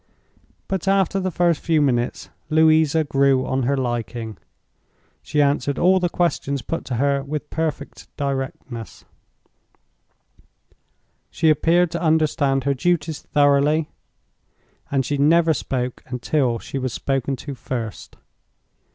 [0.67, 4.37] But after the first few minutes, "Louisa" grew on her liking.
[5.21, 9.05] She answered all the questions put to her with perfect directness;
[11.29, 13.89] she appeared to understand her duties thoroughly;
[14.89, 18.15] and she never spoke until she was spoken to first.